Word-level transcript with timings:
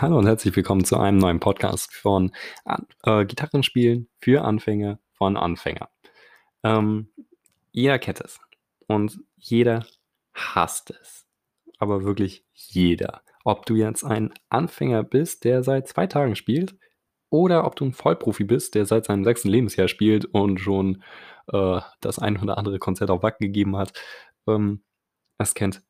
Hallo 0.00 0.16
und 0.16 0.24
herzlich 0.24 0.56
willkommen 0.56 0.82
zu 0.82 0.96
einem 0.96 1.18
neuen 1.18 1.40
Podcast 1.40 1.92
von 1.92 2.32
äh, 3.04 3.26
Gitarrenspielen 3.26 4.08
für 4.18 4.42
Anfänger 4.42 4.98
von 5.12 5.36
Anfänger. 5.36 5.90
Ähm, 6.62 7.10
jeder 7.70 7.98
kennt 7.98 8.22
es 8.22 8.40
und 8.86 9.20
jeder 9.36 9.84
hasst 10.32 10.90
es. 10.90 11.26
Aber 11.76 12.02
wirklich 12.02 12.46
jeder. 12.54 13.20
Ob 13.44 13.66
du 13.66 13.74
jetzt 13.74 14.02
ein 14.02 14.32
Anfänger 14.48 15.02
bist, 15.02 15.44
der 15.44 15.62
seit 15.62 15.86
zwei 15.86 16.06
Tagen 16.06 16.34
spielt, 16.34 16.78
oder 17.28 17.66
ob 17.66 17.76
du 17.76 17.84
ein 17.84 17.92
Vollprofi 17.92 18.44
bist, 18.44 18.76
der 18.76 18.86
seit 18.86 19.04
seinem 19.04 19.24
sechsten 19.24 19.50
Lebensjahr 19.50 19.88
spielt 19.88 20.24
und 20.24 20.60
schon 20.60 21.04
äh, 21.52 21.82
das 22.00 22.18
ein 22.18 22.38
oder 22.38 22.56
andere 22.56 22.78
Konzert 22.78 23.10
auf 23.10 23.22
Wacken 23.22 23.48
gegeben 23.48 23.76
hat, 23.76 23.92
ähm, 24.48 24.82
es 25.36 25.52
kennt 25.52 25.82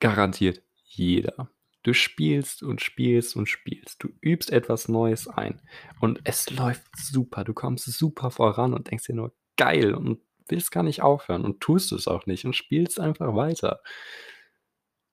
garantiert 0.00 0.62
jeder. 0.84 1.48
Du 1.82 1.92
spielst 1.94 2.62
und 2.62 2.82
spielst 2.82 3.36
und 3.36 3.48
spielst. 3.48 4.02
Du 4.02 4.08
übst 4.20 4.50
etwas 4.50 4.88
Neues 4.88 5.28
ein. 5.28 5.60
Und 6.00 6.20
es 6.24 6.50
läuft 6.50 6.86
super. 6.96 7.44
Du 7.44 7.54
kommst 7.54 7.86
super 7.86 8.30
voran 8.30 8.74
und 8.74 8.90
denkst 8.90 9.06
dir 9.06 9.14
nur, 9.14 9.32
geil. 9.56 9.94
Und 9.94 10.20
willst 10.48 10.70
gar 10.70 10.82
nicht 10.82 11.02
aufhören 11.02 11.44
und 11.44 11.60
tust 11.60 11.92
es 11.92 12.08
auch 12.08 12.26
nicht 12.26 12.44
und 12.44 12.56
spielst 12.56 13.00
einfach 13.00 13.34
weiter. 13.34 13.80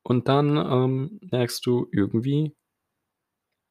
Und 0.04 0.28
dann 0.28 0.58
ähm, 0.58 1.20
merkst 1.32 1.66
du, 1.66 1.88
irgendwie 1.92 2.56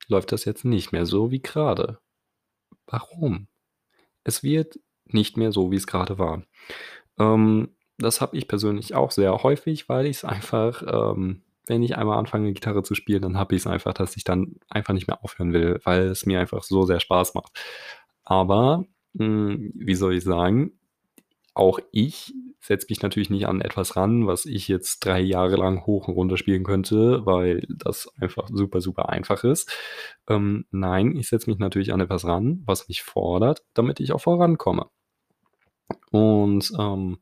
läuft 0.09 0.33
das 0.33 0.45
jetzt 0.45 0.65
nicht 0.65 0.93
mehr 0.93 1.07
so 1.07 1.31
wie 1.31 1.41
gerade. 1.41 2.01
Warum? 2.87 3.49
Es 4.25 4.43
wird 4.43 4.79
nicht 5.05 5.37
mehr 5.37 5.53
so, 5.53 5.71
wie 5.71 5.77
es 5.77 5.87
gerade 5.87 6.19
war. 6.19 6.45
Ähm, 7.19 7.77
das 7.99 8.21
habe 8.21 8.37
ich 8.37 8.49
persönlich 8.49 8.95
auch 8.95 9.13
sehr 9.13 9.43
häufig, 9.43 9.89
weil 9.89 10.07
ich 10.07 10.19
es 10.19 10.25
einfach 10.25 10.83
ähm, 10.87 11.44
wenn 11.67 11.83
ich 11.83 11.97
einmal 11.97 12.19
anfange, 12.19 12.53
Gitarre 12.53 12.83
zu 12.83 12.95
spielen, 12.95 13.23
dann 13.23 13.39
habe 13.39 13.55
ich 13.55 13.63
es 13.63 13.67
einfach, 13.67 13.95
dass 13.95 14.17
ich 14.17 14.25
dann 14.25 14.57
einfach 14.69 14.95
nicht 14.95 15.07
mehr 15.07 15.23
aufhören 15.25 15.53
will, 15.53 15.81
weil 15.85 16.09
es 16.09 16.27
mir 16.27 16.41
einfach 16.41 16.63
so 16.63 16.85
sehr 16.85 17.01
Spaß 17.01 17.35
macht. 17.35 17.53
Aber, 18.25 18.85
mh, 19.15 19.25
hm, 19.25 19.73
wie 19.75 19.95
soll 19.95 20.15
ich 20.15 20.25
sagen, 20.25 20.73
auch 21.55 21.79
ich 21.93 22.35
setze 22.61 22.87
mich 22.89 23.03
natürlich 23.03 23.31
nicht 23.31 23.47
an 23.47 23.61
etwas 23.61 23.95
ran, 23.97 24.27
was 24.27 24.47
ich 24.47 24.69
jetzt 24.69 25.05
drei 25.05 25.21
Jahre 25.21 25.57
lang 25.57 25.87
hoch 25.87 26.09
und 26.09 26.15
runter 26.15 26.37
spielen 26.37 26.65
könnte, 26.65 27.25
weil 27.27 27.67
das 27.69 28.09
einfach 28.19 28.49
super, 28.51 28.81
super 28.81 29.11
einfach 29.11 29.45
ist. 29.45 29.71
Ähm, 30.29 30.65
nein, 30.71 31.15
ich 31.17 31.29
setze 31.29 31.51
mich 31.51 31.59
natürlich 31.59 31.93
an 31.93 32.01
etwas 32.01 32.25
ran, 32.25 32.63
was 32.65 32.89
mich 32.89 33.03
fordert, 33.03 33.63
damit 33.75 34.01
ich 34.01 34.13
auch 34.13 34.21
vorankomme. 34.21 34.87
Und 36.11 36.73
ähm, 36.79 37.19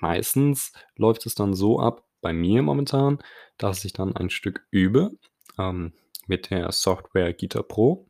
meistens 0.00 0.72
läuft 0.96 1.24
es 1.26 1.34
dann 1.34 1.54
so 1.54 1.78
ab, 1.78 2.04
bei 2.20 2.32
mir 2.32 2.62
momentan, 2.62 3.18
dass 3.58 3.84
ich 3.84 3.92
dann 3.92 4.16
ein 4.16 4.30
Stück 4.30 4.66
übe 4.70 5.12
ähm, 5.58 5.92
mit 6.26 6.50
der 6.50 6.72
Software 6.72 7.32
Guitar 7.32 7.62
Pro, 7.62 8.08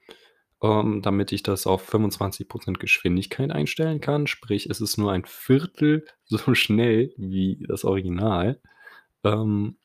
ähm, 0.62 1.02
damit 1.02 1.32
ich 1.32 1.42
das 1.42 1.66
auf 1.66 1.92
25% 1.92 2.78
Geschwindigkeit 2.78 3.50
einstellen 3.50 4.00
kann. 4.00 4.26
Sprich, 4.26 4.66
es 4.66 4.80
ist 4.80 4.98
nur 4.98 5.12
ein 5.12 5.24
Viertel 5.24 6.06
so 6.24 6.54
schnell 6.54 7.12
wie 7.16 7.64
das 7.68 7.84
Original. 7.84 8.60
Ähm, 9.24 9.76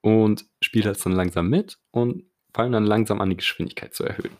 und 0.00 0.46
spiele 0.60 0.84
das 0.84 1.00
dann 1.00 1.12
langsam 1.12 1.48
mit 1.48 1.78
und 1.90 2.24
fange 2.54 2.70
dann 2.70 2.84
langsam 2.84 3.20
an, 3.20 3.28
die 3.28 3.36
Geschwindigkeit 3.36 3.92
zu 3.92 4.04
erhöhen. 4.04 4.36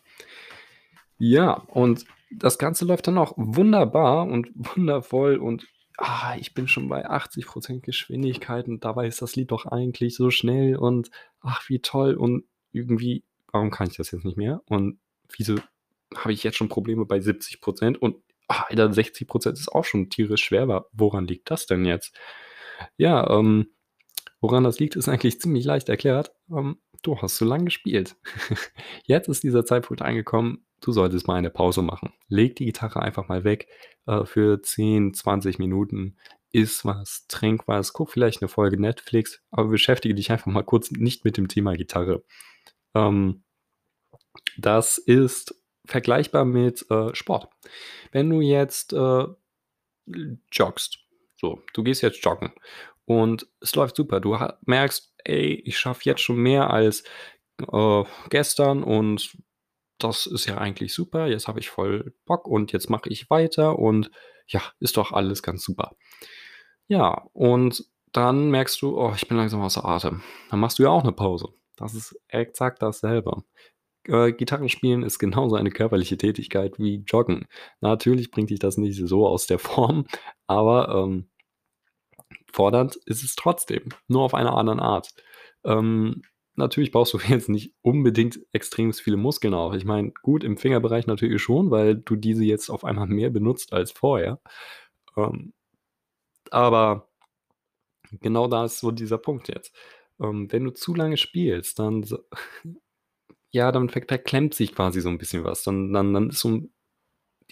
Ja, 1.19 1.55
und 1.55 2.05
das 2.31 2.59
Ganze 2.59 2.85
läuft 2.85 3.09
dann 3.09 3.19
auch 3.19 3.33
wunderbar 3.37 4.27
und 4.27 4.49
wundervoll 4.55 5.39
und 5.39 5.67
ah, 5.99 6.37
ich 6.39 6.55
bin 6.55 6.69
schon 6.69 6.89
bei 6.89 7.09
80% 7.09 7.81
Geschwindigkeit 7.81 8.69
und 8.69 8.85
dabei 8.85 9.07
ist 9.07 9.23
das 9.23 9.37
Lied 9.37 9.51
doch 9.51 9.67
eigentlich 9.67 10.15
so 10.15 10.31
schnell 10.31 10.77
und 10.77 11.11
ach, 11.41 11.69
wie 11.69 11.81
toll 11.81 12.15
und 12.15 12.45
irgendwie, 12.73 13.25
warum 13.53 13.71
kann 13.71 13.89
ich 13.89 13.97
das 13.97 14.11
jetzt 14.11 14.25
nicht 14.25 14.37
mehr? 14.37 14.63
Und 14.67 14.99
wieso 15.37 15.57
habe 16.15 16.33
ich 16.33 16.43
jetzt 16.45 16.57
schon 16.57 16.69
Probleme 16.69 17.07
bei 17.07 17.19
70% 17.19 17.97
und 17.97 18.17
ach, 18.49 18.69
Alter, 18.69 18.87
60% 18.87 19.53
ist 19.53 19.73
auch 19.73 19.85
schon 19.85 20.11
tierisch 20.11 20.45
schwer. 20.45 20.87
Woran 20.93 21.27
liegt 21.27 21.51
das 21.51 21.67
denn 21.67 21.85
jetzt? 21.85 22.15
Ja, 22.97 23.29
ähm, 23.31 23.71
woran 24.41 24.65
das 24.65 24.79
liegt, 24.79 24.97
ist 24.97 25.09
eigentlich 25.09 25.41
ziemlich 25.41 25.65
leicht 25.65 25.89
erklärt. 25.89 26.33
Ähm, 26.51 26.79
du 27.03 27.21
hast 27.21 27.37
zu 27.37 27.45
lange 27.45 27.65
gespielt. 27.65 28.17
jetzt 29.05 29.29
ist 29.29 29.43
dieser 29.43 29.65
Zeitpunkt 29.65 30.03
angekommen, 30.03 30.66
du 30.81 30.93
solltest 30.93 31.27
mal 31.27 31.35
eine 31.35 31.51
Pause 31.51 31.83
machen. 31.83 32.13
Leg 32.29 32.57
die 32.57 32.67
Gitarre 32.67 33.01
einfach 33.01 33.29
mal 33.29 33.45
weg 33.45 33.69
äh, 34.07 34.25
für 34.25 34.63
10, 34.63 35.15
20 35.15 35.59
Minuten. 35.59 36.17
Iss 36.53 36.85
was, 36.85 37.27
trink 37.29 37.67
was, 37.67 37.93
guck 37.93 38.11
vielleicht 38.11 38.41
eine 38.41 38.49
Folge 38.49 38.81
Netflix, 38.81 39.43
aber 39.51 39.69
beschäftige 39.69 40.15
dich 40.15 40.31
einfach 40.31 40.47
mal 40.47 40.63
kurz 40.63 40.91
nicht 40.91 41.25
mit 41.25 41.37
dem 41.37 41.49
Thema 41.49 41.75
Gitarre. 41.75 42.25
Ähm, 42.95 43.43
das 44.57 44.99
ist 44.99 45.55
vergleichbar 45.85 46.45
mit 46.45 46.89
äh, 46.91 47.15
Sport. 47.15 47.49
Wenn 48.13 48.31
du 48.31 48.41
jetzt 48.41 48.93
äh, 48.93 49.25
joggst, 50.53 50.99
so, 51.37 51.63
du 51.75 51.83
gehst 51.83 52.03
jetzt 52.03 52.25
joggen 52.25 52.53
und 53.05 53.47
es 53.61 53.75
läuft 53.75 53.97
super, 53.97 54.21
du 54.21 54.39
merkst, 54.63 55.15
ey, 55.25 55.55
ich 55.65 55.79
schaffe 55.79 56.03
jetzt 56.05 56.23
schon 56.23 56.37
mehr 56.37 56.71
als 56.71 57.05
äh, 57.71 58.05
gestern 58.31 58.83
und 58.83 59.37
das 59.99 60.27
ist 60.27 60.47
ja 60.47 60.59
eigentlich 60.59 60.93
super, 60.95 61.27
jetzt 61.27 61.49
habe 61.49 61.61
ich 61.61 61.71
voll 61.71 62.15
Bock 62.27 62.47
und 62.47 62.73
jetzt 62.73 62.91
mache 62.91 63.09
ich 63.09 63.31
weiter 63.31 63.79
und 63.79 64.11
ja, 64.49 64.63
ist 64.81 64.97
doch 64.97 65.13
alles 65.13 65.43
ganz 65.43 65.65
super. 65.65 65.97
Ja, 66.89 67.29
und 67.33 67.85
dann 68.13 68.51
merkst 68.51 68.81
du, 68.81 68.99
oh, 68.99 69.13
ich 69.15 69.29
bin 69.29 69.37
langsam 69.37 69.61
außer 69.61 69.85
Atem. 69.85 70.23
Dann 70.51 70.61
machst 70.61 70.79
du 70.79 70.85
ja 70.85 70.91
auch 70.91 71.03
eine 71.03 71.13
Pause. 71.13 71.49
Das 71.77 71.95
ist 71.95 72.19
exakt 72.29 72.81
dasselbe. 72.83 73.43
Äh, 74.05 74.33
Gitarrenspielen 74.33 75.03
ist 75.03 75.19
genauso 75.19 75.57
eine 75.57 75.71
körperliche 75.71 76.17
Tätigkeit 76.17 76.79
wie 76.79 77.03
Joggen. 77.07 77.47
Natürlich 77.81 78.31
bringt 78.31 78.51
dich 78.51 78.59
das 78.61 78.77
nicht 78.79 79.01
so 79.07 79.27
aus 79.27 79.47
der 79.47 79.59
Form, 79.59 80.07
aber 80.47 80.89
ähm, 80.95 81.29
fordernd 82.53 82.97
ist 83.07 83.23
es 83.25 83.37
trotzdem, 83.37 83.91
nur 84.09 84.23
auf 84.23 84.35
einer 84.35 84.57
anderen 84.57 84.81
Art. 84.81 85.15
Ähm, 85.65 86.23
natürlich 86.57 86.91
baust 86.91 87.15
du 87.15 87.19
jetzt 87.29 87.49
nicht 87.49 87.75
unbedingt 87.83 88.41
extrem 88.53 88.93
viele 88.93 89.17
Muskeln 89.17 89.55
auf. 89.55 89.75
Ich 89.75 89.85
meine, 89.85 90.13
gut, 90.23 90.45
im 90.45 90.57
Fingerbereich 90.57 91.07
natürlich 91.07 91.43
schon, 91.43 91.71
weil 91.71 91.97
du 91.97 92.17
diese 92.17 92.45
jetzt 92.45 92.71
auf 92.71 92.85
einmal 92.85 93.07
mehr 93.07 93.31
benutzt 93.31 93.73
als 93.73 93.93
vorher. 93.93 94.41
Ähm, 95.17 95.53
aber 96.51 97.09
genau 98.21 98.49
da 98.49 98.65
ist 98.65 98.81
so 98.81 98.91
dieser 98.91 99.19
Punkt 99.19 99.49
jetzt. 99.49 99.75
Ähm, 100.21 100.51
wenn 100.53 100.65
du 100.65 100.71
zu 100.73 100.95
lange 100.95 101.17
spielst, 101.17 101.79
dann 101.79 102.03
so, 102.03 102.19
ja, 103.51 103.73
dann 103.73 103.89
verklemmt 103.89 104.55
sich 104.55 104.75
quasi 104.75 105.01
so 105.01 105.09
ein 105.09 105.19
bisschen 105.19 105.45
was. 105.45 105.63
Dann, 105.63 105.93
dann, 105.93 106.15
dann 106.15 106.31
ist 106.31 106.41
so 106.41 106.63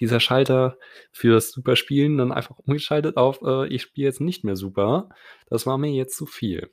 dieser 0.00 0.20
Schalter 0.20 0.78
für 1.12 1.32
das 1.32 1.52
Superspielen 1.52 2.18
dann 2.18 2.32
einfach 2.32 2.58
umgeschaltet 2.58 3.16
auf, 3.16 3.40
äh, 3.42 3.68
ich 3.68 3.82
spiele 3.82 4.06
jetzt 4.08 4.20
nicht 4.20 4.44
mehr 4.44 4.56
super. 4.56 5.08
Das 5.48 5.66
war 5.66 5.78
mir 5.78 5.92
jetzt 5.92 6.16
zu 6.16 6.26
viel. 6.26 6.72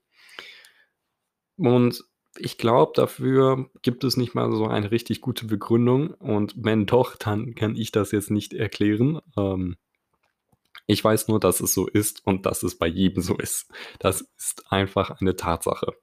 Und 1.57 2.03
ich 2.37 2.57
glaube, 2.57 2.93
dafür 2.95 3.69
gibt 3.81 4.03
es 4.03 4.17
nicht 4.17 4.35
mal 4.35 4.51
so 4.51 4.65
eine 4.67 4.91
richtig 4.91 5.21
gute 5.21 5.45
Begründung. 5.45 6.11
Und 6.11 6.53
wenn 6.57 6.85
doch, 6.85 7.15
dann 7.15 7.55
kann 7.55 7.75
ich 7.75 7.91
das 7.91 8.11
jetzt 8.11 8.31
nicht 8.31 8.53
erklären. 8.53 9.19
Ähm, 9.37 9.77
ich 10.87 11.03
weiß 11.03 11.27
nur, 11.27 11.39
dass 11.39 11.61
es 11.61 11.73
so 11.73 11.87
ist 11.87 12.25
und 12.25 12.45
dass 12.45 12.63
es 12.63 12.77
bei 12.77 12.87
jedem 12.87 13.21
so 13.21 13.37
ist. 13.37 13.71
Das 13.99 14.21
ist 14.37 14.71
einfach 14.71 15.21
eine 15.21 15.35
Tatsache. 15.35 15.93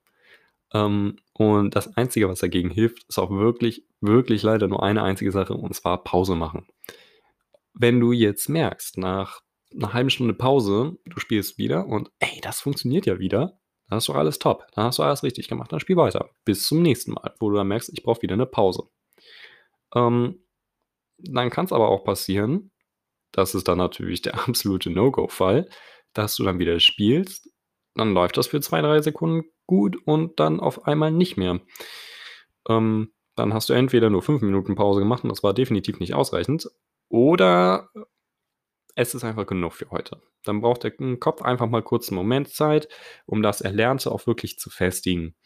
Ähm, 0.72 1.16
und 1.32 1.76
das 1.76 1.96
Einzige, 1.96 2.28
was 2.28 2.40
dagegen 2.40 2.70
hilft, 2.70 3.04
ist 3.08 3.18
auch 3.18 3.30
wirklich, 3.30 3.86
wirklich 4.00 4.42
leider 4.42 4.68
nur 4.68 4.82
eine 4.82 5.02
einzige 5.02 5.32
Sache, 5.32 5.54
und 5.54 5.74
zwar 5.74 6.04
Pause 6.04 6.34
machen. 6.34 6.66
Wenn 7.74 8.00
du 8.00 8.12
jetzt 8.12 8.48
merkst, 8.48 8.98
nach 8.98 9.40
einer 9.74 9.92
halben 9.92 10.10
Stunde 10.10 10.34
Pause, 10.34 10.96
du 11.04 11.20
spielst 11.20 11.58
wieder 11.58 11.86
und 11.86 12.10
ey, 12.18 12.40
das 12.42 12.60
funktioniert 12.60 13.06
ja 13.06 13.18
wieder, 13.18 13.58
dann 13.88 13.96
hast 13.96 14.08
du 14.08 14.12
alles 14.12 14.38
top. 14.38 14.66
Dann 14.74 14.84
hast 14.86 14.98
du 14.98 15.02
alles 15.02 15.22
richtig 15.22 15.48
gemacht. 15.48 15.72
Dann 15.72 15.80
spiel 15.80 15.96
weiter. 15.96 16.30
Bis 16.44 16.66
zum 16.66 16.82
nächsten 16.82 17.12
Mal, 17.12 17.34
wo 17.40 17.50
du 17.50 17.56
dann 17.56 17.68
merkst, 17.68 17.90
ich 17.92 18.02
brauche 18.02 18.22
wieder 18.22 18.34
eine 18.34 18.46
Pause. 18.46 18.84
Ähm, 19.94 20.42
dann 21.18 21.50
kann 21.50 21.64
es 21.64 21.72
aber 21.72 21.88
auch 21.88 22.04
passieren, 22.04 22.70
das 23.32 23.54
ist 23.54 23.68
dann 23.68 23.78
natürlich 23.78 24.22
der 24.22 24.34
absolute 24.48 24.90
No-Go-Fall, 24.90 25.68
dass 26.12 26.36
du 26.36 26.44
dann 26.44 26.58
wieder 26.58 26.78
spielst, 26.80 27.50
dann 27.94 28.14
läuft 28.14 28.36
das 28.36 28.46
für 28.46 28.60
zwei, 28.60 28.80
drei 28.80 29.00
Sekunden 29.02 29.44
gut 29.66 29.96
und 30.06 30.40
dann 30.40 30.60
auf 30.60 30.86
einmal 30.86 31.10
nicht 31.10 31.36
mehr. 31.36 31.60
Ähm, 32.68 33.12
dann 33.34 33.54
hast 33.54 33.68
du 33.68 33.72
entweder 33.72 34.10
nur 34.10 34.22
fünf 34.22 34.42
Minuten 34.42 34.74
Pause 34.74 35.00
gemacht 35.00 35.24
und 35.24 35.30
das 35.30 35.42
war 35.42 35.54
definitiv 35.54 36.00
nicht 36.00 36.14
ausreichend, 36.14 36.68
oder 37.08 37.90
es 38.98 39.14
ist 39.14 39.22
einfach 39.22 39.46
genug 39.46 39.74
für 39.74 39.90
heute. 39.90 40.20
Dann 40.42 40.60
braucht 40.60 40.82
der 40.82 40.90
Kopf 41.18 41.42
einfach 41.42 41.68
mal 41.68 41.82
kurz 41.82 42.08
einen 42.08 42.16
Moment 42.16 42.48
Zeit, 42.48 42.88
um 43.26 43.42
das 43.42 43.60
Erlernte 43.60 44.10
auch 44.10 44.26
wirklich 44.26 44.58
zu 44.58 44.70
festigen. 44.70 45.36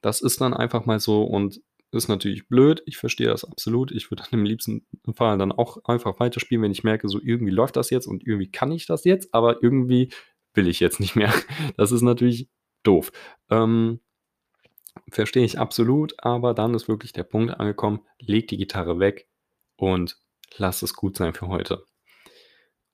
Das 0.00 0.22
ist 0.22 0.40
dann 0.40 0.54
einfach 0.54 0.86
mal 0.86 0.98
so 0.98 1.22
und 1.24 1.60
ist 1.90 2.08
natürlich 2.08 2.48
blöd. 2.48 2.82
Ich 2.86 2.96
verstehe 2.96 3.28
das 3.28 3.44
absolut. 3.44 3.92
Ich 3.92 4.10
würde 4.10 4.22
dann 4.22 4.40
im 4.40 4.46
liebsten 4.46 4.86
Fall 5.14 5.36
dann 5.36 5.52
auch 5.52 5.84
einfach 5.84 6.20
weiterspielen, 6.20 6.62
wenn 6.62 6.72
ich 6.72 6.84
merke, 6.84 7.06
so 7.10 7.20
irgendwie 7.22 7.52
läuft 7.52 7.76
das 7.76 7.90
jetzt 7.90 8.06
und 8.06 8.26
irgendwie 8.26 8.50
kann 8.50 8.72
ich 8.72 8.86
das 8.86 9.04
jetzt, 9.04 9.34
aber 9.34 9.62
irgendwie 9.62 10.08
will 10.54 10.66
ich 10.66 10.80
jetzt 10.80 10.98
nicht 10.98 11.14
mehr. 11.14 11.32
Das 11.76 11.92
ist 11.92 12.02
natürlich 12.02 12.48
doof. 12.82 13.12
Ähm, 13.50 14.00
verstehe 15.10 15.44
ich 15.44 15.58
absolut, 15.58 16.14
aber 16.16 16.54
dann 16.54 16.72
ist 16.72 16.88
wirklich 16.88 17.12
der 17.12 17.24
Punkt 17.24 17.60
angekommen, 17.60 18.00
leg 18.18 18.48
die 18.48 18.56
Gitarre 18.56 18.98
weg 19.00 19.28
und 19.76 20.16
lass 20.56 20.80
es 20.80 20.94
gut 20.94 21.18
sein 21.18 21.34
für 21.34 21.48
heute. 21.48 21.84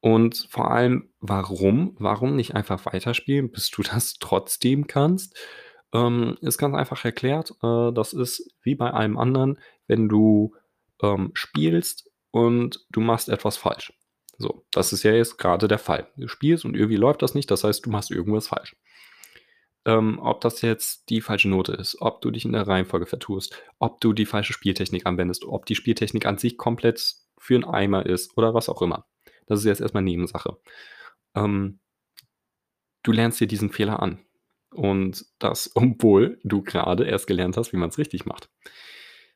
Und 0.01 0.47
vor 0.51 0.71
allem, 0.71 1.11
warum? 1.21 1.97
Warum 1.99 2.37
nicht 2.37 2.55
einfach 2.55 2.87
weiterspielen, 2.87 3.51
bis 3.51 3.71
du 3.71 3.83
das 3.83 4.15
trotzdem 4.21 4.87
kannst? 4.87 5.37
Ähm, 5.93 6.37
ist 6.41 6.59
ganz 6.59 6.75
einfach 6.75 7.05
erklärt. 7.05 7.53
Äh, 7.63 7.93
das 7.93 8.13
ist 8.13 8.55
wie 8.63 8.75
bei 8.75 8.91
allem 8.91 9.19
anderen, 9.19 9.59
wenn 9.87 10.09
du 10.09 10.55
ähm, 11.03 11.31
spielst 11.35 12.11
und 12.31 12.85
du 12.91 13.01
machst 13.01 13.29
etwas 13.29 13.57
falsch. 13.57 13.93
So, 14.39 14.65
das 14.71 14.93
ist 14.93 15.03
ja 15.03 15.13
jetzt 15.13 15.39
gerade 15.39 15.67
der 15.67 15.79
Fall. 15.79 16.09
Du 16.17 16.29
spielst 16.29 16.65
und 16.65 16.77
irgendwie 16.77 16.97
läuft 16.97 17.23
das 17.23 17.35
nicht, 17.35 17.51
das 17.51 17.65
heißt, 17.65 17.85
du 17.85 17.91
machst 17.91 18.11
irgendwas 18.11 18.49
falsch. 18.49 18.77
Ähm, 19.85 20.21
ob 20.21 20.41
das 20.43 20.63
jetzt 20.63 21.09
die 21.11 21.21
falsche 21.21 21.49
Note 21.49 21.73
ist, 21.73 22.01
ob 22.01 22.21
du 22.21 22.31
dich 22.31 22.45
in 22.45 22.53
der 22.53 22.69
Reihenfolge 22.69 23.07
vertust, 23.07 23.61
ob 23.79 24.01
du 24.01 24.13
die 24.13 24.27
falsche 24.27 24.53
Spieltechnik 24.53 25.07
anwendest, 25.07 25.45
ob 25.45 25.67
die 25.67 25.75
Spieltechnik 25.75 26.27
an 26.27 26.39
sich 26.39 26.57
komplett 26.57 27.17
für 27.39 27.55
einen 27.55 27.65
Eimer 27.65 28.07
ist 28.07 28.37
oder 28.37 28.55
was 28.55 28.69
auch 28.69 28.83
immer. 28.83 29.07
Das 29.49 29.61
ist 29.61 29.65
jetzt 29.65 29.81
erstmal 29.81 30.03
Nebensache. 30.03 30.59
Ähm, 31.35 31.81
du 33.03 33.13
lernst 33.13 33.41
dir 33.41 33.47
diesen 33.47 33.71
Fehler 33.71 34.03
an. 34.03 34.21
Und 34.71 35.25
das, 35.39 35.71
obwohl 35.75 36.39
du 36.45 36.63
gerade 36.63 37.05
erst 37.05 37.27
gelernt 37.27 37.57
hast, 37.57 37.73
wie 37.73 37.79
man 37.79 37.89
es 37.89 37.99
richtig 37.99 38.27
macht. 38.27 38.51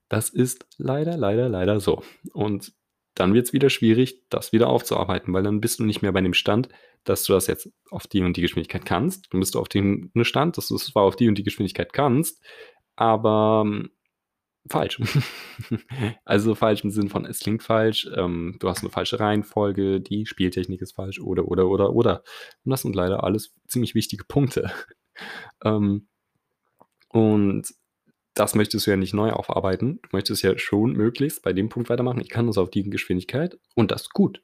Das 0.09 0.29
ist 0.29 0.67
leider, 0.77 1.17
leider, 1.17 1.49
leider 1.49 1.81
so. 1.81 2.03
Und 2.33 2.73
dann 3.15 3.35
wird 3.35 3.47
es 3.47 3.53
wieder 3.53 3.71
schwierig, 3.71 4.29
das 4.29 4.53
wieder 4.53 4.69
aufzuarbeiten, 4.69 5.33
weil 5.35 5.43
dann 5.43 5.61
bist 5.61 5.79
du 5.79 5.85
nicht 5.85 6.03
mehr 6.03 6.13
bei 6.13 6.21
dem 6.21 6.35
Stand, 6.35 6.69
dass 7.05 7.25
du 7.25 7.33
das 7.33 7.47
jetzt 7.47 7.71
auf 7.91 8.07
die 8.07 8.23
und 8.23 8.37
die 8.37 8.43
Geschwindigkeit 8.43 8.85
kannst. 8.85 9.33
Dann 9.33 9.41
bist 9.41 9.55
du 9.55 9.61
auf 9.61 9.69
dem 9.69 10.11
Stand, 10.23 10.57
dass 10.57 10.69
du 10.69 10.77
es 10.77 10.87
zwar 10.87 11.05
auf 11.05 11.17
die 11.17 11.29
und 11.29 11.37
die 11.37 11.43
Geschwindigkeit 11.43 11.93
kannst, 11.93 12.43
aber 12.97 13.65
ähm, 13.67 13.91
falsch. 14.69 15.01
also 16.25 16.55
falsch 16.55 16.85
im 16.85 16.91
Sinn 16.91 17.09
von, 17.09 17.27
es 17.27 17.41
klingt 17.41 17.63
falsch, 17.63 18.09
ähm, 18.17 18.57
du 18.61 18.69
hast 18.69 18.81
eine 18.81 18.91
falsche 18.91 19.21
Reihenfolge, 19.21 20.01
die 20.01 20.27
Spieltechnik 20.27 20.81
ist 20.83 20.93
falsch 20.93 21.21
oder, 21.21 21.49
oder, 21.49 21.69
oder, 21.69 21.93
oder. 21.93 22.23
Und 22.65 22.71
das 22.71 22.83
sind 22.83 22.95
leider 22.95 23.25
alles 23.25 23.55
ziemlich 23.67 23.95
wichtige 23.95 24.25
Punkte. 24.25 24.71
ähm, 25.65 26.09
und 27.09 27.75
das 28.35 28.55
möchtest 28.55 28.87
du 28.87 28.91
ja 28.91 28.97
nicht 28.97 29.13
neu 29.13 29.31
aufarbeiten. 29.31 30.01
Du 30.03 30.09
möchtest 30.13 30.43
ja 30.43 30.57
schon 30.59 30.93
möglichst 30.93 31.43
bei 31.43 31.53
dem 31.53 31.69
Punkt 31.69 31.91
weitermachen. 31.91 32.21
Ich 32.21 32.31
kann 32.31 32.47
das 32.47 32.57
auf 32.57 32.71
die 32.71 32.83
Geschwindigkeit 32.89 33.59
und 33.75 33.91
das 33.91 34.09
gut. 34.09 34.43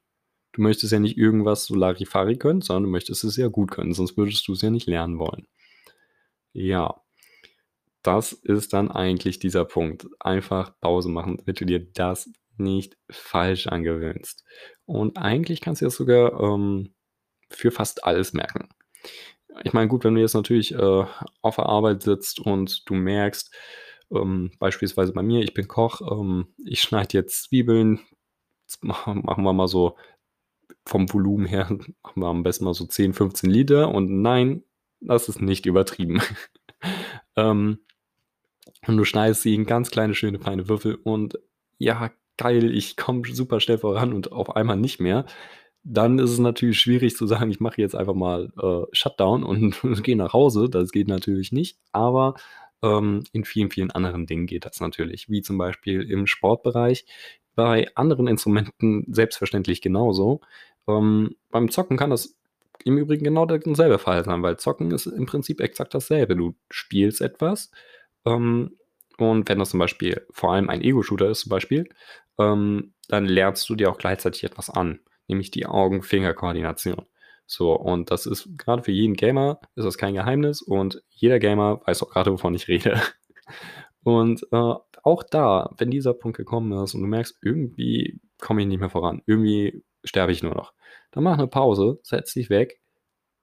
Du 0.53 0.63
möchtest 0.63 0.93
ja 0.93 0.99
nicht 0.99 1.17
irgendwas 1.17 1.65
so 1.65 1.75
Larifari 1.75 2.37
können, 2.37 2.61
sondern 2.61 2.85
du 2.85 2.91
möchtest 2.91 3.25
es 3.25 3.37
ja 3.37 3.49
gut 3.49 3.71
können, 3.71 3.95
sonst 3.95 4.17
würdest 4.17 4.47
du 4.49 4.53
es 4.53 4.63
ja 4.63 4.71
nicht 4.71 4.87
lernen 4.87 5.19
wollen. 5.19 5.47
Ja, 6.53 7.01
das 8.09 8.33
ist 8.33 8.73
dann 8.73 8.91
eigentlich 8.91 9.39
dieser 9.39 9.67
Punkt. 9.67 10.07
Einfach 10.19 10.73
Pause 10.81 11.11
machen, 11.11 11.37
damit 11.37 11.61
du 11.61 11.67
dir 11.67 11.81
das 11.93 12.31
nicht 12.57 12.97
falsch 13.11 13.67
angewöhnst. 13.67 14.45
Und 14.87 15.19
eigentlich 15.19 15.61
kannst 15.61 15.83
du 15.83 15.85
das 15.85 15.97
sogar 15.97 16.41
ähm, 16.41 16.95
für 17.51 17.71
fast 17.71 18.05
alles 18.05 18.33
merken. 18.33 18.71
Ich 19.63 19.75
meine, 19.75 19.89
gut, 19.89 20.05
wenn 20.05 20.15
du 20.15 20.23
jetzt 20.23 20.33
natürlich 20.33 20.73
äh, 20.73 21.05
auf 21.43 21.57
der 21.57 21.67
Arbeit 21.67 22.03
sitzt 22.03 22.41
und 22.41 22.89
du 22.89 22.95
merkst, 22.95 23.55
ähm, 24.11 24.53
beispielsweise 24.59 25.13
bei 25.13 25.23
mir, 25.23 25.43
ich 25.43 25.53
bin 25.53 25.69
Koch, 25.69 26.01
ähm, 26.01 26.55
ich 26.65 26.81
schneide 26.81 27.13
jetzt 27.13 27.45
Zwiebeln, 27.45 28.01
machen 28.81 29.45
wir 29.45 29.53
mal 29.53 29.69
so 29.69 29.99
vom 30.87 31.13
Volumen 31.13 31.45
her, 31.45 31.69
machen 32.03 32.23
wir 32.23 32.29
am 32.29 32.43
besten 32.43 32.65
mal 32.65 32.73
so 32.73 32.87
10, 32.87 33.13
15 33.13 33.51
Liter 33.51 33.91
und 33.91 34.23
nein, 34.23 34.65
das 34.99 35.29
ist 35.29 35.43
nicht 35.43 35.67
übertrieben. 35.67 36.23
ähm, 37.37 37.81
und 38.87 38.97
du 38.97 39.05
schneidest 39.05 39.43
sie 39.43 39.55
in 39.55 39.67
ganz 39.67 39.91
kleine, 39.91 40.15
schöne, 40.15 40.39
feine 40.39 40.69
Würfel 40.69 40.97
und 40.97 41.39
ja, 41.79 42.11
geil, 42.37 42.75
ich 42.75 42.97
komme 42.97 43.23
super 43.33 43.61
schnell 43.61 43.79
voran 43.79 44.13
und 44.13 44.33
auf 44.33 44.57
einmal 44.57 44.77
nicht 44.77 45.01
mehr 45.01 45.25
dann 45.91 46.19
ist 46.19 46.31
es 46.31 46.39
natürlich 46.39 46.81
schwierig 46.81 47.17
zu 47.17 47.27
sagen, 47.27 47.51
ich 47.51 47.61
mache 47.61 47.81
jetzt 47.81 47.95
einfach 47.95 48.15
mal 48.15 48.53
äh, 48.61 48.87
Shutdown 48.93 49.43
und 49.43 49.81
gehe 50.03 50.17
nach 50.17 50.33
Hause. 50.33 50.69
Das 50.69 50.91
geht 50.91 51.09
natürlich 51.09 51.51
nicht, 51.51 51.79
aber 51.93 52.35
ähm, 52.83 53.25
in 53.33 53.45
vielen, 53.45 53.71
vielen 53.71 53.91
anderen 53.91 54.27
Dingen 54.27 54.47
geht 54.47 54.67
das 54.67 54.81
natürlich, 54.81 55.29
wie 55.31 55.43
zum 55.43 55.57
Beispiel 55.57 56.03
im 56.03 56.27
Sportbereich. 56.27 57.07
Bei 57.55 57.89
anderen 57.97 58.29
Instrumenten 58.29 59.05
selbstverständlich 59.09 59.81
genauso. 59.81 60.43
Ähm, 60.87 61.35
beim 61.51 61.71
Zocken 61.71 61.97
kann 61.97 62.11
das 62.11 62.37
im 62.85 62.99
Übrigen 62.99 63.25
genau 63.25 63.47
derselbe 63.47 63.99
Fall 63.99 64.25
sein, 64.25 64.43
weil 64.43 64.59
Zocken 64.59 64.91
ist 64.93 65.07
im 65.07 65.27
Prinzip 65.27 65.61
exakt 65.61 65.95
dasselbe. 65.95 66.37
Du 66.37 66.55
spielst 66.71 67.21
etwas 67.21 67.71
und 68.37 69.49
wenn 69.49 69.59
das 69.59 69.71
zum 69.71 69.81
Beispiel 69.81 70.27
vor 70.31 70.53
allem 70.53 70.71
ein 70.71 70.83
Ego-Shooter 70.83 71.29
ist, 71.29 71.41
zum 71.41 71.51
Beispiel, 71.51 71.89
ähm, 72.39 72.95
dann 73.09 73.27
lernst 73.27 73.69
du 73.69 73.75
dir 73.75 73.91
auch 73.91 73.99
gleichzeitig 73.99 74.45
etwas 74.45 74.71
an 74.71 75.01
nämlich 75.29 75.51
die 75.51 75.67
Augen-Finger-Koordination. 75.67 77.07
So, 77.47 77.73
und 77.73 78.11
das 78.11 78.27
ist 78.27 78.49
gerade 78.59 78.83
für 78.83 78.93
jeden 78.93 79.15
Gamer 79.15 79.61
ist 79.75 79.85
das 79.85 79.97
kein 79.97 80.15
Geheimnis 80.15 80.61
und 80.61 81.03
jeder 81.09 81.39
Gamer 81.39 81.81
weiß 81.87 82.03
auch 82.03 82.11
gerade, 82.11 82.33
wovon 82.33 82.55
ich 82.55 82.69
rede. 82.69 83.01
Und 84.05 84.43
äh, 84.53 84.75
auch 85.03 85.23
da, 85.23 85.75
wenn 85.77 85.91
dieser 85.91 86.15
Punkt 86.15 86.37
gekommen 86.37 86.73
ist 86.83 86.95
und 86.95 87.03
du 87.03 87.07
merkst, 87.07 87.37
irgendwie 87.43 88.21
komme 88.41 88.63
ich 88.63 88.67
nicht 88.67 88.79
mehr 88.79 88.89
voran, 88.89 89.23
irgendwie 89.27 89.85
sterbe 90.03 90.33
ich 90.33 90.43
nur 90.43 90.55
noch, 90.55 90.73
dann 91.11 91.25
mach 91.25 91.37
eine 91.37 91.49
Pause, 91.49 91.99
setz 92.03 92.33
dich 92.33 92.49
weg 92.49 92.81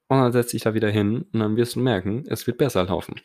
und 0.07 0.17
dann 0.17 0.31
setz 0.31 0.51
dich 0.51 0.63
da 0.63 0.73
wieder 0.73 0.89
hin 0.89 1.25
und 1.33 1.39
dann 1.39 1.55
wirst 1.55 1.75
du 1.75 1.81
merken, 1.81 2.23
es 2.27 2.47
wird 2.47 2.57
besser 2.57 2.83
laufen. 2.83 3.15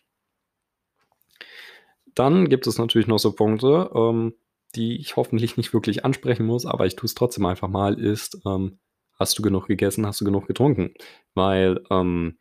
Dann 2.14 2.48
gibt 2.48 2.66
es 2.66 2.78
natürlich 2.78 3.08
noch 3.08 3.18
so 3.18 3.32
Punkte, 3.32 3.90
ähm, 3.94 4.34
die 4.74 4.96
ich 5.00 5.16
hoffentlich 5.16 5.56
nicht 5.56 5.72
wirklich 5.72 6.04
ansprechen 6.04 6.46
muss, 6.46 6.66
aber 6.66 6.86
ich 6.86 6.96
tue 6.96 7.06
es 7.06 7.14
trotzdem 7.14 7.46
einfach 7.46 7.68
mal, 7.68 7.98
ist, 7.98 8.40
ähm, 8.46 8.78
hast 9.18 9.38
du 9.38 9.42
genug 9.42 9.66
gegessen, 9.66 10.06
hast 10.06 10.20
du 10.20 10.24
genug 10.24 10.46
getrunken? 10.46 10.94
Weil 11.34 11.82
ähm, 11.90 12.38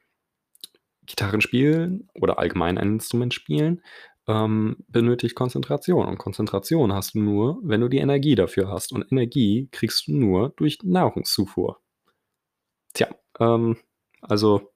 Gitarren 1.06 1.42
spielen 1.42 2.08
oder 2.14 2.38
allgemein 2.38 2.78
ein 2.78 2.94
Instrument 2.94 3.34
spielen 3.34 3.82
ähm, 4.30 4.78
benötigt 4.88 5.36
Konzentration. 5.36 6.08
Und 6.08 6.20
Konzentration 6.20 6.94
hast 6.94 7.16
du 7.16 7.20
nur, 7.20 7.60
wenn 7.64 7.82
du 7.82 7.88
die 7.88 7.98
Energie 7.98 8.36
dafür 8.36 8.70
hast. 8.70 8.94
Und 8.94 9.12
Energie 9.12 9.68
kriegst 9.72 10.08
du 10.08 10.14
nur 10.16 10.54
durch 10.56 10.78
Nahrungszufuhr. 10.84 11.82
Tja, 12.94 13.08
ähm, 13.40 13.78
also 14.22 14.72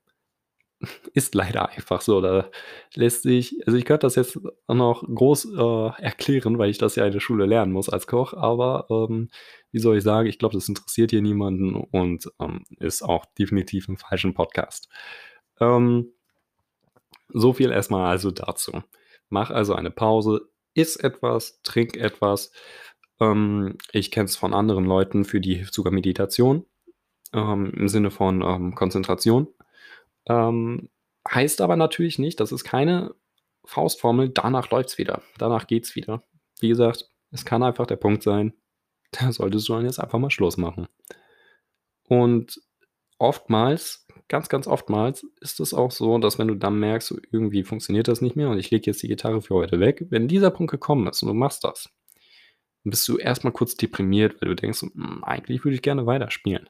ist 1.14 1.34
leider 1.34 1.68
einfach 1.70 2.00
so. 2.00 2.20
Da 2.20 2.50
lässt 2.94 3.22
sich, 3.22 3.56
also 3.66 3.76
ich 3.78 3.84
könnte 3.84 4.06
das 4.06 4.14
jetzt 4.16 4.38
noch 4.68 5.02
groß 5.02 5.54
äh, 5.56 6.02
erklären, 6.02 6.58
weil 6.58 6.70
ich 6.70 6.78
das 6.78 6.96
ja 6.96 7.06
in 7.06 7.12
der 7.12 7.20
Schule 7.20 7.46
lernen 7.46 7.72
muss 7.72 7.88
als 7.88 8.06
Koch, 8.06 8.34
aber 8.34 8.86
ähm, 8.90 9.30
wie 9.72 9.78
soll 9.78 9.96
ich 9.98 10.04
sagen, 10.04 10.28
ich 10.28 10.38
glaube, 10.38 10.54
das 10.54 10.68
interessiert 10.68 11.10
hier 11.10 11.22
niemanden 11.22 11.74
und 11.74 12.30
ähm, 12.40 12.64
ist 12.78 13.02
auch 13.02 13.24
definitiv 13.38 13.88
ein 13.88 13.96
falschen 13.96 14.34
Podcast. 14.34 14.88
Ähm, 15.60 16.12
so 17.28 17.52
viel 17.52 17.70
erstmal 17.70 18.08
also 18.10 18.30
dazu. 18.30 18.82
Mach 19.28 19.50
also 19.50 19.74
eine 19.74 19.90
Pause, 19.90 20.48
iss 20.74 20.96
etwas, 20.96 21.60
trink 21.62 21.96
etwas. 21.96 22.52
Ähm, 23.20 23.76
ich 23.92 24.10
kenne 24.10 24.26
es 24.26 24.36
von 24.36 24.54
anderen 24.54 24.84
Leuten, 24.84 25.24
für 25.24 25.40
die 25.40 25.54
hilft 25.56 25.74
sogar 25.74 25.92
Meditation 25.92 26.66
ähm, 27.32 27.72
im 27.74 27.88
Sinne 27.88 28.10
von 28.10 28.42
ähm, 28.42 28.74
Konzentration. 28.74 29.48
Ähm, 30.28 30.88
heißt 31.28 31.60
aber 31.60 31.76
natürlich 31.76 32.18
nicht, 32.18 32.40
das 32.40 32.52
ist 32.52 32.64
keine 32.64 33.14
Faustformel, 33.64 34.28
danach 34.28 34.70
läuft 34.70 34.90
es 34.90 34.98
wieder. 34.98 35.22
Danach 35.38 35.66
geht 35.66 35.84
es 35.84 35.96
wieder. 35.96 36.22
Wie 36.60 36.68
gesagt, 36.68 37.08
es 37.30 37.44
kann 37.44 37.62
einfach 37.62 37.86
der 37.86 37.96
Punkt 37.96 38.22
sein, 38.22 38.52
da 39.12 39.32
solltest 39.32 39.68
du 39.68 39.74
dann 39.74 39.84
jetzt 39.84 39.98
einfach 39.98 40.18
mal 40.18 40.30
Schluss 40.30 40.56
machen. 40.56 40.88
Und 42.08 42.60
oftmals, 43.18 44.06
ganz, 44.28 44.48
ganz 44.48 44.66
oftmals 44.66 45.26
ist 45.40 45.60
es 45.60 45.72
auch 45.72 45.90
so, 45.90 46.18
dass 46.18 46.38
wenn 46.38 46.48
du 46.48 46.54
dann 46.54 46.78
merkst, 46.78 47.08
so 47.08 47.16
irgendwie 47.30 47.64
funktioniert 47.64 48.08
das 48.08 48.20
nicht 48.20 48.36
mehr 48.36 48.50
und 48.50 48.58
ich 48.58 48.70
lege 48.70 48.86
jetzt 48.86 49.02
die 49.02 49.08
Gitarre 49.08 49.40
für 49.40 49.54
heute 49.54 49.80
weg, 49.80 50.06
wenn 50.10 50.28
dieser 50.28 50.50
Punkt 50.50 50.70
gekommen 50.70 51.06
ist 51.06 51.22
und 51.22 51.28
du 51.28 51.34
machst 51.34 51.64
das, 51.64 51.88
dann 52.82 52.90
bist 52.90 53.08
du 53.08 53.16
erstmal 53.16 53.52
kurz 53.52 53.76
deprimiert, 53.76 54.40
weil 54.40 54.50
du 54.50 54.56
denkst, 54.56 54.82
hm, 54.82 55.24
eigentlich 55.24 55.64
würde 55.64 55.74
ich 55.76 55.82
gerne 55.82 56.06
weiterspielen. 56.06 56.68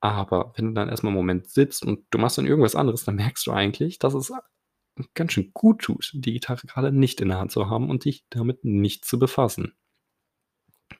Aber 0.00 0.52
wenn 0.56 0.68
du 0.68 0.72
dann 0.72 0.88
erstmal 0.88 1.10
einen 1.10 1.18
Moment 1.18 1.48
sitzt 1.50 1.84
und 1.84 2.06
du 2.10 2.18
machst 2.18 2.38
dann 2.38 2.46
irgendwas 2.46 2.74
anderes, 2.74 3.04
dann 3.04 3.16
merkst 3.16 3.46
du 3.46 3.52
eigentlich, 3.52 3.98
dass 3.98 4.14
es 4.14 4.32
ganz 5.14 5.32
schön 5.32 5.50
gut 5.52 5.82
tut, 5.82 6.10
die 6.14 6.32
Gitarre 6.32 6.66
gerade 6.66 6.92
nicht 6.92 7.20
in 7.20 7.28
der 7.28 7.38
Hand 7.38 7.52
zu 7.52 7.68
haben 7.68 7.90
und 7.90 8.04
dich 8.04 8.24
damit 8.30 8.64
nicht 8.64 9.04
zu 9.04 9.18
befassen. 9.18 9.74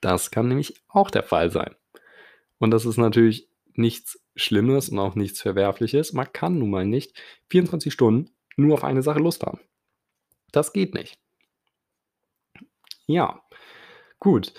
Das 0.01 0.31
kann 0.31 0.47
nämlich 0.47 0.81
auch 0.87 1.11
der 1.11 1.23
Fall 1.23 1.51
sein. 1.51 1.75
Und 2.57 2.71
das 2.71 2.85
ist 2.85 2.97
natürlich 2.97 3.49
nichts 3.73 4.23
Schlimmes 4.35 4.89
und 4.89 4.99
auch 4.99 5.15
nichts 5.15 5.41
Verwerfliches. 5.41 6.13
Man 6.13 6.31
kann 6.31 6.59
nun 6.59 6.69
mal 6.69 6.85
nicht 6.85 7.19
24 7.49 7.91
Stunden 7.91 8.31
nur 8.55 8.75
auf 8.75 8.83
eine 8.83 9.01
Sache 9.01 9.19
Lust 9.19 9.43
haben. 9.43 9.59
Das 10.51 10.73
geht 10.73 10.93
nicht. 10.93 11.17
Ja, 13.07 13.41
gut. 14.19 14.53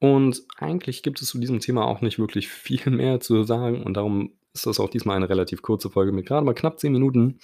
Und 0.00 0.42
eigentlich 0.58 1.02
gibt 1.02 1.20
es 1.20 1.28
zu 1.28 1.38
diesem 1.38 1.60
Thema 1.60 1.86
auch 1.86 2.00
nicht 2.00 2.18
wirklich 2.18 2.48
viel 2.48 2.90
mehr 2.90 3.20
zu 3.20 3.42
sagen 3.44 3.82
und 3.82 3.94
darum 3.94 4.32
ist 4.54 4.66
das 4.66 4.80
auch 4.80 4.90
diesmal 4.90 5.16
eine 5.16 5.28
relativ 5.28 5.62
kurze 5.62 5.90
Folge 5.90 6.12
mit 6.12 6.26
gerade 6.26 6.44
mal 6.44 6.54
knapp 6.54 6.80
10 6.80 6.92
Minuten. 6.92 7.38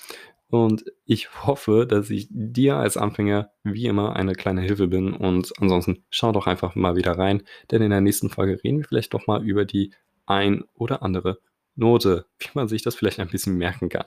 Und 0.49 0.84
ich 1.04 1.46
hoffe, 1.46 1.87
dass 1.87 2.11
ich 2.11 2.28
dir 2.30 2.76
als 2.76 2.96
Anfänger 2.96 3.50
wie 3.62 3.87
immer 3.87 4.14
eine 4.14 4.34
kleine 4.34 4.61
Hilfe 4.61 4.88
bin. 4.88 5.12
Und 5.12 5.52
ansonsten 5.61 6.04
schau 6.11 6.32
doch 6.32 6.46
einfach 6.46 6.75
mal 6.75 6.96
wieder 6.96 7.18
rein, 7.18 7.42
denn 7.70 7.82
in 7.82 7.90
der 7.90 8.00
nächsten 8.00 8.30
Folge 8.30 8.62
reden 8.62 8.78
wir 8.78 8.84
vielleicht 8.84 9.14
doch 9.14 9.26
mal 9.26 9.44
über 9.44 9.64
die 9.64 9.92
ein 10.26 10.64
oder 10.75 11.02
andere 11.02 11.38
Note, 11.75 12.26
wie 12.38 12.50
man 12.54 12.68
sich 12.68 12.82
das 12.82 12.94
vielleicht 12.94 13.20
ein 13.20 13.30
bisschen 13.30 13.56
merken 13.56 13.88
kann. 13.88 14.06